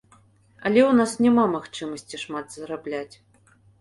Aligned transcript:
Але 0.69 0.81
ў 0.85 0.93
нас 0.99 1.11
няма 1.25 1.43
магчымасці 1.55 2.21
шмат 2.23 2.47
зарабляць. 2.59 3.15